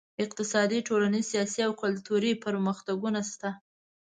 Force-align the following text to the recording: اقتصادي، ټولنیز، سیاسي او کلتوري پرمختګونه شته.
اقتصادي، 0.25 0.79
ټولنیز، 0.87 1.25
سیاسي 1.33 1.61
او 1.67 1.71
کلتوري 1.81 2.31
پرمختګونه 2.45 3.19
شته. 3.31 3.49